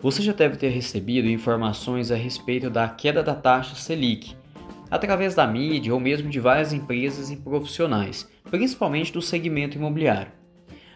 [0.00, 4.36] Você já deve ter recebido informações a respeito da queda da taxa Selic,
[4.90, 10.32] através da mídia ou mesmo de várias empresas e profissionais, principalmente do segmento imobiliário.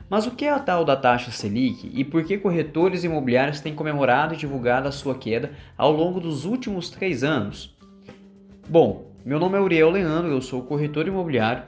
[0.08, 3.74] Mas o que é a tal da taxa Selic e por que corretores imobiliários têm
[3.74, 7.74] comemorado e divulgado a sua queda ao longo dos últimos três anos?
[8.68, 11.64] Bom, meu nome é Uriel Leandro, eu sou corretor imobiliário,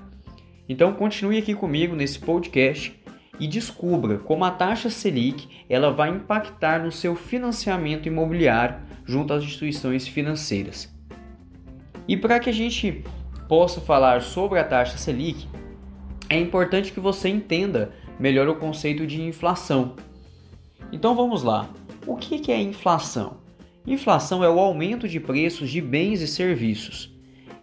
[0.68, 3.01] então continue aqui comigo nesse podcast
[3.42, 9.42] e descubra como a taxa Selic ela vai impactar no seu financiamento imobiliário junto às
[9.42, 10.94] instituições financeiras.
[12.06, 13.02] E para que a gente
[13.48, 15.48] possa falar sobre a taxa Selic,
[16.30, 19.96] é importante que você entenda melhor o conceito de inflação.
[20.92, 21.68] Então vamos lá.
[22.06, 23.38] O que é inflação?
[23.84, 27.12] Inflação é o aumento de preços de bens e serviços.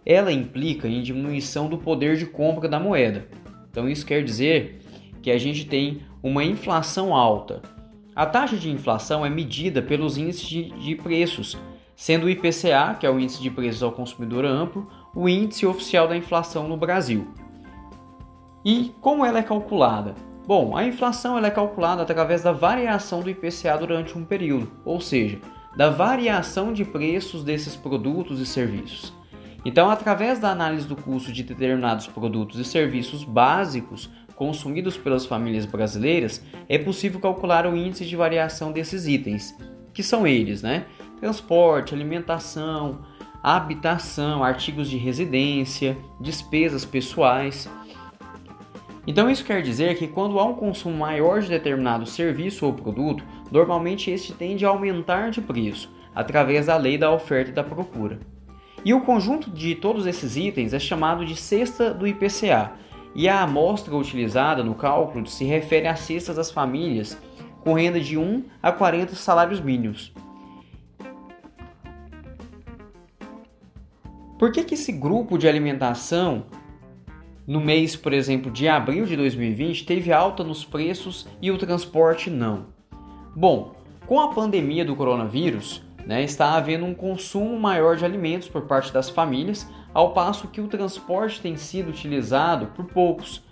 [0.04, 3.28] Ela implica em diminuição do poder de compra da moeda.
[3.70, 4.79] Então isso quer dizer
[5.22, 7.62] que a gente tem uma inflação alta.
[8.14, 11.56] A taxa de inflação é medida pelos índices de, de preços,
[11.94, 16.08] sendo o IPCA, que é o índice de preços ao consumidor amplo, o índice oficial
[16.08, 17.28] da inflação no Brasil.
[18.64, 20.14] E como ela é calculada?
[20.46, 25.00] Bom, a inflação ela é calculada através da variação do IPCA durante um período, ou
[25.00, 25.38] seja,
[25.76, 29.12] da variação de preços desses produtos e serviços.
[29.64, 34.10] Então, através da análise do custo de determinados produtos e serviços básicos,
[34.40, 39.54] consumidos pelas famílias brasileiras, é possível calcular o índice de variação desses itens,
[39.92, 40.86] que são eles, né?
[41.18, 43.02] Transporte, alimentação,
[43.42, 47.68] habitação, artigos de residência, despesas pessoais.
[49.06, 53.22] Então isso quer dizer que quando há um consumo maior de determinado serviço ou produto,
[53.52, 58.18] normalmente este tende a aumentar de preço, através da lei da oferta e da procura.
[58.82, 62.72] E o conjunto de todos esses itens é chamado de cesta do IPCA,
[63.14, 67.18] e a amostra utilizada no cálculo se refere às cestas das famílias
[67.60, 70.12] com renda de 1 a 40 salários mínimos.
[74.38, 76.46] Por que, que esse grupo de alimentação,
[77.46, 82.30] no mês, por exemplo, de abril de 2020, teve alta nos preços e o transporte
[82.30, 82.68] não?
[83.36, 83.74] Bom,
[84.06, 88.92] com a pandemia do coronavírus, né, está havendo um consumo maior de alimentos por parte
[88.92, 93.42] das famílias, ao passo que o transporte tem sido utilizado por poucos,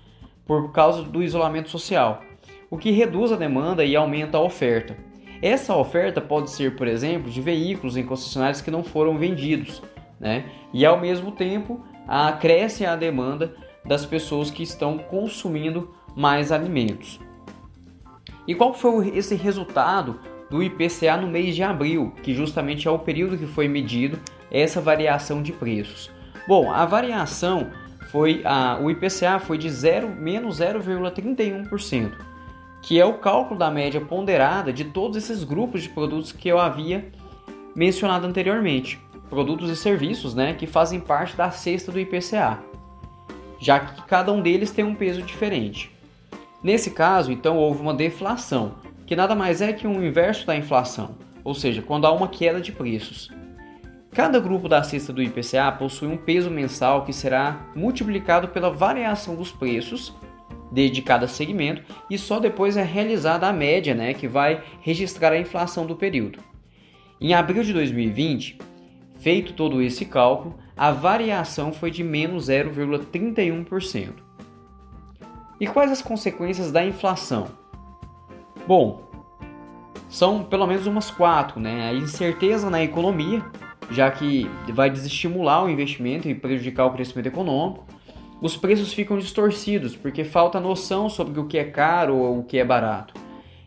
[0.47, 2.23] por causa do isolamento social,
[2.71, 4.97] o que reduz a demanda e aumenta a oferta.
[5.43, 9.83] Essa oferta pode ser, por exemplo, de veículos em concessionárias que não foram vendidos,
[10.19, 10.47] né?
[10.73, 11.85] e ao mesmo tempo
[12.41, 13.55] cresce a demanda
[13.85, 17.21] das pessoas que estão consumindo mais alimentos.
[18.47, 20.19] E qual foi esse resultado
[20.51, 24.19] do IPCA no mês de abril, que justamente é o período que foi medido
[24.51, 26.11] essa variação de preços.
[26.47, 27.71] Bom, a variação
[28.11, 32.13] foi a, o IPCA foi de 0 menos 0,31%,
[32.81, 36.59] que é o cálculo da média ponderada de todos esses grupos de produtos que eu
[36.59, 37.11] havia
[37.77, 38.99] mencionado anteriormente,
[39.29, 42.59] produtos e serviços, né, que fazem parte da cesta do IPCA,
[43.61, 45.95] já que cada um deles tem um peso diferente.
[46.63, 48.75] Nesse caso, então, houve uma deflação,
[49.09, 52.61] que nada mais é que um inverso da inflação, ou seja, quando há uma queda
[52.61, 53.31] de preços.
[54.13, 59.35] Cada grupo da cesta do IPCA possui um peso mensal que será multiplicado pela variação
[59.35, 60.13] dos preços
[60.71, 65.39] de cada segmento e só depois é realizada a média, né, que vai registrar a
[65.39, 66.41] inflação do período.
[67.19, 68.59] Em abril de 2020,
[69.21, 74.11] feito todo esse cálculo, a variação foi de menos 0,31%.
[75.59, 77.58] E quais as consequências da inflação?
[78.69, 79.01] Bom,
[80.11, 81.89] são pelo menos umas quatro, né?
[81.89, 83.43] A incerteza na economia,
[83.91, 87.87] já que vai desestimular o investimento e prejudicar o crescimento econômico.
[88.43, 92.59] Os preços ficam distorcidos porque falta noção sobre o que é caro ou o que
[92.59, 93.15] é barato.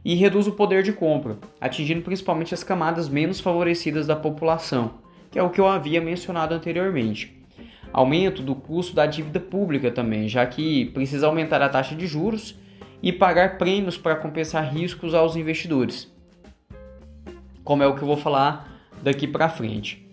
[0.05, 4.99] E reduz o poder de compra, atingindo principalmente as camadas menos favorecidas da população,
[5.31, 7.43] que é o que eu havia mencionado anteriormente.
[7.91, 12.61] Aumento do custo da dívida pública também, já que precisa aumentar a taxa de juros
[13.01, 16.11] e pagar prêmios para compensar riscos aos investidores,
[17.63, 18.71] como é o que eu vou falar
[19.01, 20.07] daqui para frente.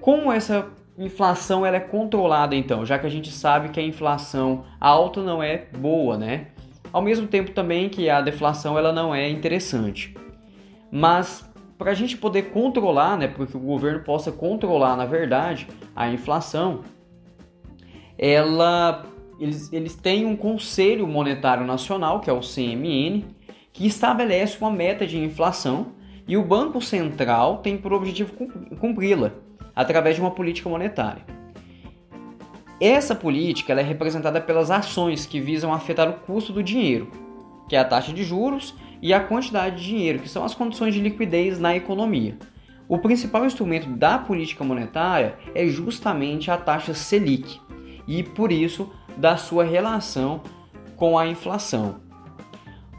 [0.00, 0.68] Como essa
[0.98, 5.42] inflação ela é controlada então, já que a gente sabe que a inflação alta não
[5.42, 6.48] é boa, né?
[6.92, 10.16] Ao mesmo tempo também que a deflação ela não é interessante.
[10.90, 11.46] Mas
[11.76, 16.82] para a gente poder controlar, né, porque o governo possa controlar na verdade a inflação,
[18.16, 19.04] ela
[19.38, 23.24] eles, eles têm um Conselho Monetário Nacional, que é o CMN,
[23.72, 25.88] que estabelece uma meta de inflação
[26.26, 28.32] e o Banco Central tem por objetivo
[28.80, 29.32] cumpri-la
[29.74, 31.22] através de uma política monetária.
[32.80, 37.10] Essa política é representada pelas ações que visam afetar o custo do dinheiro,
[37.68, 40.94] que é a taxa de juros e a quantidade de dinheiro, que são as condições
[40.94, 42.36] de liquidez na economia.
[42.88, 47.58] O principal instrumento da política monetária é justamente a taxa Selic
[48.06, 50.42] e, por isso, da sua relação
[50.96, 52.00] com a inflação.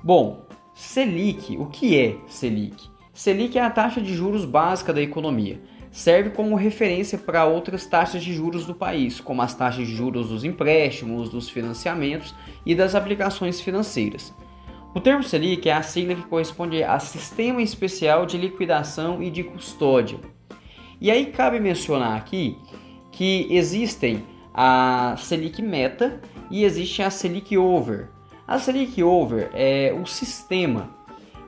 [0.04, 2.90] Bom, Selic, o que é Selic?
[3.14, 5.60] Selic é a taxa de juros básica da economia.
[5.92, 10.30] Serve como referência para outras taxas de juros do país, como as taxas de juros
[10.30, 12.36] dos empréstimos, dos financiamentos
[12.66, 14.34] e das aplicações financeiras.
[14.94, 19.44] O termo Selic é a sigla que corresponde a Sistema Especial de Liquidação e de
[19.44, 20.20] Custódia.
[21.02, 22.58] E aí cabe mencionar aqui
[23.12, 24.24] que existem
[24.60, 26.20] a Selic Meta
[26.50, 28.10] e existe a Selic Over.
[28.48, 30.90] A Selic Over é o sistema.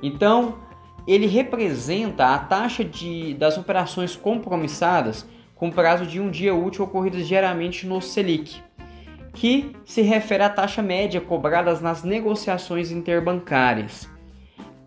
[0.04, 0.60] Então,
[1.08, 7.28] ele representa a taxa de, das operações compromissadas com prazo de um dia útil ocorridas
[7.28, 8.62] diariamente no Selic,
[9.34, 14.08] que se refere à taxa média cobradas nas negociações interbancárias,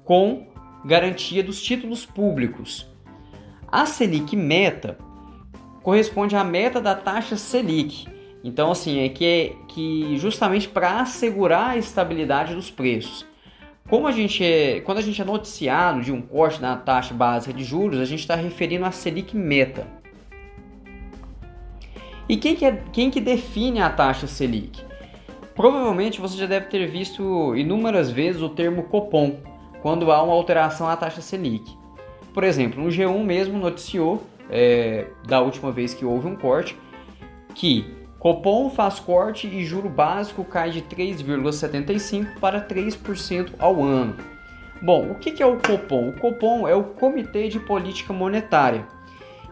[0.05, 0.47] com
[0.85, 2.89] garantia dos títulos públicos.
[3.67, 4.97] A Selic meta
[5.83, 8.07] corresponde à meta da taxa Selic.
[8.45, 13.25] Então, assim, é que, é, que justamente para assegurar a estabilidade dos preços.
[13.89, 17.53] Como a gente é, quando a gente é noticiado de um corte na taxa básica
[17.53, 19.87] de juros, a gente está referindo a Selic Meta.
[22.29, 24.83] E quem que, é, quem que define a taxa Selic?
[25.55, 29.37] Provavelmente você já deve ter visto inúmeras vezes o termo Copom,
[29.83, 31.77] quando há uma alteração à taxa Selic.
[32.33, 34.23] Por exemplo, no G1 mesmo noticiou,
[34.53, 36.79] é, da última vez que houve um corte,
[37.55, 37.85] que
[38.19, 44.15] Copom faz corte e juro básico cai de 3,75% para 3% ao ano.
[44.81, 46.11] Bom, o que é o Copom?
[46.11, 48.87] O Copom é o Comitê de Política Monetária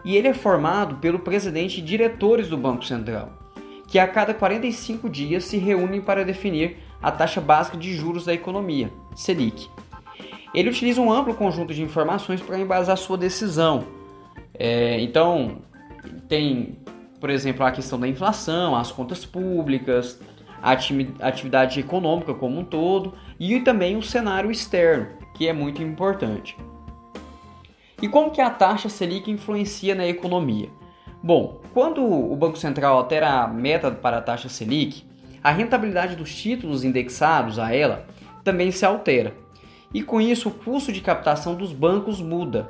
[0.05, 3.33] e ele é formado pelo presidente e diretores do Banco Central,
[3.87, 8.33] que a cada 45 dias se reúnem para definir a taxa básica de juros da
[8.33, 9.69] economia, Selic.
[10.53, 13.85] Ele utiliza um amplo conjunto de informações para embasar sua decisão.
[14.63, 15.57] É, então,
[16.29, 16.77] tem
[17.21, 20.19] por exemplo, a questão da inflação, as contas públicas,
[20.59, 20.71] a
[21.21, 26.57] atividade econômica como um todo e também o cenário externo, que é muito importante.
[28.01, 30.69] E como que a taxa Selic influencia na economia?
[31.21, 35.03] Bom, quando o Banco Central altera a meta para a taxa Selic,
[35.43, 38.07] a rentabilidade dos títulos indexados a ela
[38.43, 39.35] também se altera.
[39.93, 42.67] E com isso, o custo de captação dos bancos muda,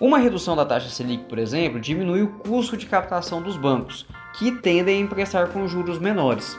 [0.00, 4.06] uma redução da taxa Selic, por exemplo, diminui o custo de captação dos bancos,
[4.38, 6.58] que tendem a emprestar com juros menores.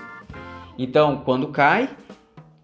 [0.77, 1.89] Então, quando cai,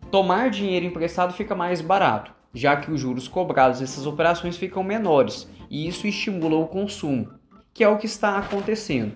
[0.10, 5.50] tomar dinheiro emprestado fica mais barato, já que os juros cobrados nessas operações ficam menores,
[5.70, 7.30] e isso estimula o consumo,
[7.74, 9.14] que é o que está acontecendo.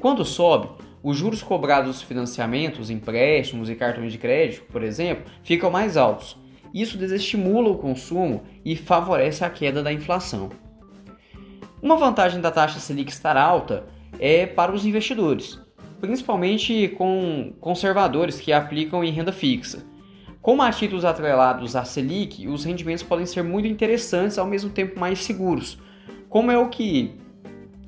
[0.00, 0.68] Quando sobe,
[1.02, 6.36] os juros cobrados dos financiamentos, empréstimos e cartões de crédito, por exemplo, ficam mais altos.
[6.72, 10.50] Isso desestimula o consumo e favorece a queda da inflação.
[11.82, 13.84] Uma vantagem da taxa Selic estar alta
[14.18, 15.60] é para os investidores,
[16.00, 19.84] principalmente com conservadores que aplicam em renda fixa.
[20.40, 24.98] Como há títulos atrelados à Selic, os rendimentos podem ser muito interessantes ao mesmo tempo
[24.98, 25.78] mais seguros,
[26.28, 27.14] como é o que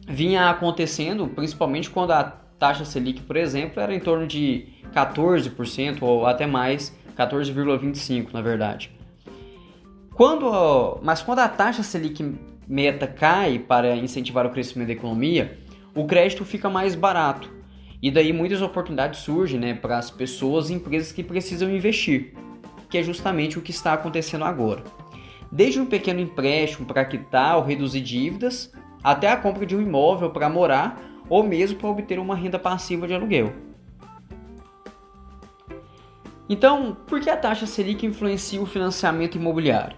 [0.07, 2.25] vinha acontecendo, principalmente quando a
[2.59, 8.91] taxa Selic, por exemplo, era em torno de 14% ou até mais, 14,25% na verdade.
[10.15, 12.23] Quando, mas quando a taxa Selic
[12.69, 15.59] meta cai para incentivar o crescimento da economia,
[15.95, 17.53] o crédito fica mais barato.
[18.01, 22.35] E daí muitas oportunidades surgem né, para as pessoas e empresas que precisam investir,
[22.89, 24.85] que é justamente o que está acontecendo agora.
[25.51, 30.31] Desde um pequeno empréstimo para quitar ou reduzir dívidas, até a compra de um imóvel
[30.31, 33.53] para morar ou mesmo para obter uma renda passiva de aluguel.
[36.49, 39.97] Então, por que a taxa Selic influencia o financiamento imobiliário?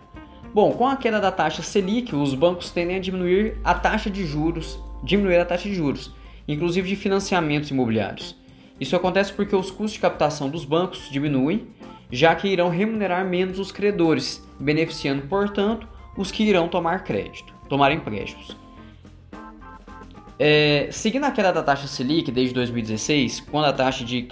[0.55, 4.25] Bom, com a queda da taxa Selic, os bancos tendem a diminuir a taxa de
[4.25, 6.15] juros, diminuir a taxa de juros,
[6.47, 8.37] inclusive de financiamentos imobiliários.
[8.81, 11.67] Isso acontece porque os custos de captação dos bancos diminuem,
[12.11, 17.91] já que irão remunerar menos os credores, beneficiando, portanto, os que irão tomar crédito, tomar
[17.91, 18.57] empréstimos.
[20.39, 24.23] É, seguindo a queda da taxa Selic desde 2016, quando a taxa de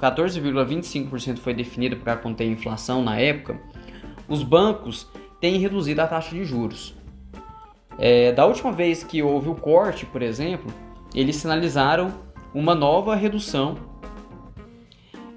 [0.00, 3.58] 14,25% 14, foi definida para conter a inflação na época,
[4.28, 5.06] os bancos
[5.40, 6.94] têm reduzido a taxa de juros.
[7.98, 10.72] É, da última vez que houve o corte, por exemplo,
[11.14, 12.12] eles sinalizaram
[12.52, 13.76] uma nova redução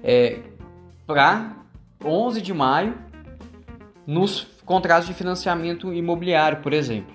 [0.02, 0.40] é,
[1.06, 1.56] para
[2.04, 2.94] 11 de maio
[4.06, 7.14] nos contratos de financiamento imobiliário, por exemplo.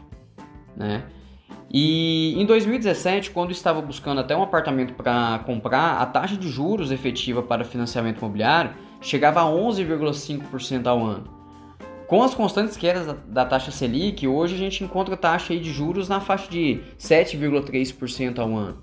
[0.76, 1.04] Né?
[1.72, 6.92] E em 2017, quando estava buscando até um apartamento para comprar, a taxa de juros
[6.92, 8.72] efetiva para financiamento imobiliário
[9.02, 11.36] chegava a 11,5% ao ano.
[12.08, 16.22] Com as constantes quedas da, taxa Selic, hoje a gente encontra taxa de juros na
[16.22, 18.78] faixa de 7,3% ao ano.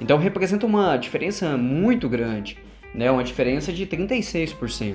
[0.00, 2.56] Então representa uma diferença muito grande,
[2.94, 3.10] né?
[3.10, 4.94] uma diferença de 36%.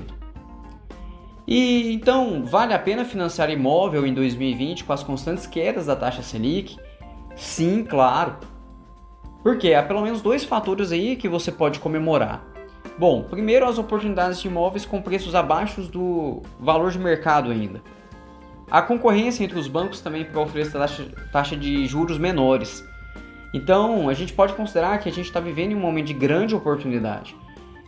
[1.46, 6.24] E então, vale a pena financiar imóvel em 2020 com as constantes quedas da taxa
[6.24, 6.77] Selic?
[7.36, 8.38] Sim, claro.
[9.42, 12.46] Porque há pelo menos dois fatores aí que você pode comemorar.
[12.98, 17.82] Bom, primeiro as oportunidades de imóveis com preços abaixo do valor de mercado ainda.
[18.70, 20.80] A concorrência entre os bancos também para oferecer
[21.32, 22.84] taxa, de juros menores.
[23.54, 27.36] Então, a gente pode considerar que a gente está vivendo um momento de grande oportunidade.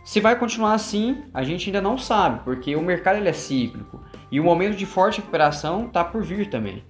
[0.04, 4.00] Se vai continuar assim, a gente ainda não sabe, porque o mercado ele é cíclico
[4.30, 6.84] e o momento de forte recuperação está por vir também.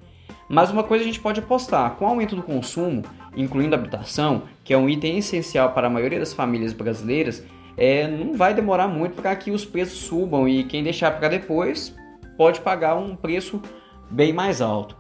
[0.49, 3.03] Mas uma coisa a gente pode apostar: com o aumento do consumo,
[3.37, 7.45] incluindo habitação, que é um item essencial para a maioria das famílias brasileiras,
[7.76, 11.95] é, não vai demorar muito para que os preços subam e quem deixar para depois
[12.37, 13.61] pode pagar um preço
[14.11, 14.97] bem mais alto.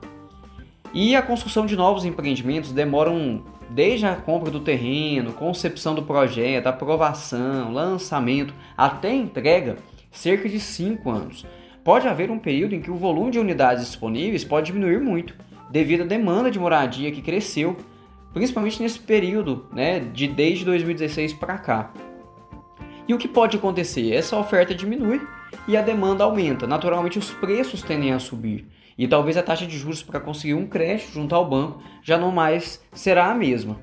[0.92, 6.66] E a construção de novos empreendimentos demoram desde a compra do terreno, concepção do projeto,
[6.66, 9.76] aprovação, lançamento até entrega,
[10.10, 11.44] cerca de 5 anos.
[11.86, 15.36] Pode haver um período em que o volume de unidades disponíveis pode diminuir muito,
[15.70, 17.76] devido à demanda de moradia que cresceu,
[18.34, 21.92] principalmente nesse período, né, de desde 2016 para cá.
[23.06, 24.12] E o que pode acontecer?
[24.12, 25.20] Essa oferta diminui
[25.68, 26.66] e a demanda aumenta.
[26.66, 28.66] Naturalmente, os preços tendem a subir
[28.98, 32.32] e talvez a taxa de juros para conseguir um crédito junto ao banco já não
[32.32, 33.78] mais será a mesma.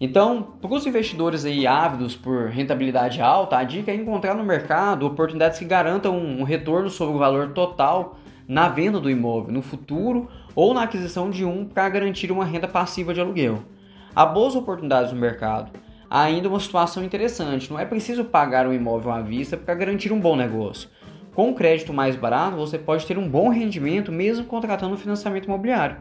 [0.00, 5.04] Então, para os investidores aí ávidos por rentabilidade alta, a dica é encontrar no mercado
[5.04, 8.16] oportunidades que garantam um retorno sobre o valor total
[8.48, 12.66] na venda do imóvel no futuro ou na aquisição de um para garantir uma renda
[12.66, 13.62] passiva de aluguel.
[14.16, 15.70] Há boas oportunidades no mercado.
[16.08, 20.14] Há ainda uma situação interessante: não é preciso pagar um imóvel à vista para garantir
[20.14, 20.88] um bom negócio.
[21.34, 25.98] Com um crédito mais barato, você pode ter um bom rendimento mesmo contratando financiamento imobiliário,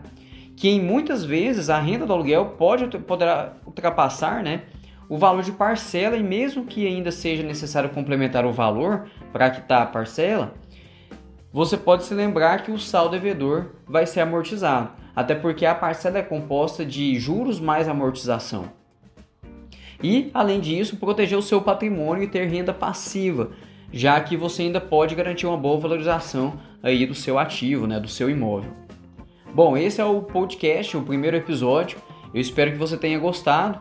[0.59, 4.63] que em muitas vezes a renda do aluguel pode poderá ultrapassar, né,
[5.07, 9.83] o valor de parcela e mesmo que ainda seja necessário complementar o valor para quitar
[9.83, 10.53] a parcela,
[11.53, 16.17] você pode se lembrar que o saldo devedor vai ser amortizado, até porque a parcela
[16.17, 18.65] é composta de juros mais amortização.
[20.03, 23.51] E, além disso, proteger o seu patrimônio e ter renda passiva,
[23.93, 28.09] já que você ainda pode garantir uma boa valorização aí do seu ativo, né, do
[28.09, 28.88] seu imóvel.
[29.53, 31.97] Bom, esse é o podcast, o primeiro episódio.
[32.33, 33.79] Eu espero que você tenha gostado.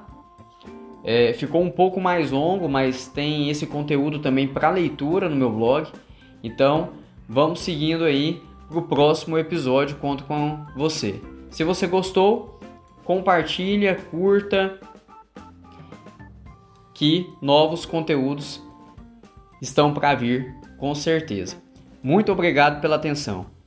[1.04, 5.50] É, ficou um pouco mais longo, mas tem esse conteúdo também para leitura no meu
[5.50, 5.88] blog.
[6.42, 6.90] Então,
[7.28, 9.96] vamos seguindo aí o próximo episódio.
[9.96, 11.20] Conto com você.
[11.50, 12.58] Se você gostou,
[13.04, 14.80] compartilha, curta,
[16.94, 18.62] que novos conteúdos
[19.60, 21.56] estão para vir, com certeza.
[22.02, 23.57] Muito obrigado pela atenção.